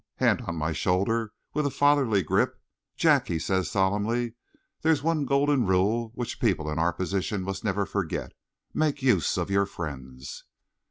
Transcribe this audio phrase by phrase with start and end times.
[0.15, 2.59] Hand on my shoulder with a fatherly grip.
[2.97, 4.33] 'Jack,' he said solemnly,
[4.81, 8.31] 'there's one golden rule which people in our position must never forget.
[8.73, 10.43] Make use of your friends.'"